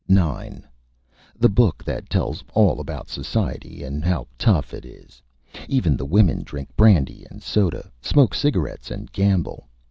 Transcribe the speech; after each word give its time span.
9. 0.07 0.65
The 1.37 1.47
Book 1.47 1.83
that 1.83 2.09
tells 2.09 2.43
all 2.55 2.79
about 2.79 3.07
Society 3.07 3.83
and 3.83 4.03
how 4.03 4.25
Tough 4.35 4.73
it 4.73 4.83
is. 4.83 5.21
Even 5.67 5.95
the 5.95 6.05
Women 6.07 6.41
drink 6.41 6.69
Brandy 6.75 7.23
and 7.29 7.43
Soda, 7.43 7.91
smoke 8.01 8.33
Cigarettes, 8.33 8.89
and 8.89 9.11
Gamble. 9.11 9.67